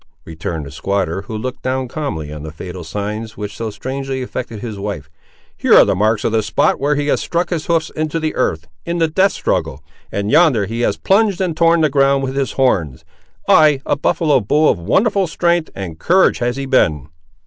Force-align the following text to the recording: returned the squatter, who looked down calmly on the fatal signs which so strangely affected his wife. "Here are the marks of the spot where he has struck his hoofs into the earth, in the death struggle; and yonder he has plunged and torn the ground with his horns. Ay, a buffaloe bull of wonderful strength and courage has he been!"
returned 0.25 0.65
the 0.65 0.71
squatter, 0.71 1.21
who 1.27 1.37
looked 1.37 1.61
down 1.61 1.87
calmly 1.87 2.33
on 2.33 2.41
the 2.41 2.51
fatal 2.51 2.83
signs 2.83 3.37
which 3.37 3.55
so 3.55 3.69
strangely 3.69 4.23
affected 4.23 4.59
his 4.59 4.79
wife. 4.79 5.11
"Here 5.55 5.75
are 5.75 5.85
the 5.85 5.93
marks 5.93 6.23
of 6.23 6.31
the 6.31 6.41
spot 6.41 6.79
where 6.79 6.95
he 6.95 7.05
has 7.05 7.21
struck 7.21 7.51
his 7.51 7.67
hoofs 7.67 7.91
into 7.91 8.19
the 8.19 8.33
earth, 8.33 8.67
in 8.83 8.97
the 8.97 9.07
death 9.07 9.33
struggle; 9.33 9.83
and 10.11 10.31
yonder 10.31 10.65
he 10.65 10.79
has 10.81 10.97
plunged 10.97 11.39
and 11.39 11.55
torn 11.55 11.81
the 11.81 11.89
ground 11.89 12.23
with 12.23 12.35
his 12.35 12.53
horns. 12.53 13.05
Ay, 13.47 13.79
a 13.85 13.95
buffaloe 13.95 14.39
bull 14.39 14.69
of 14.69 14.79
wonderful 14.79 15.27
strength 15.27 15.69
and 15.75 15.99
courage 15.99 16.39
has 16.39 16.55
he 16.57 16.65
been!" 16.65 17.09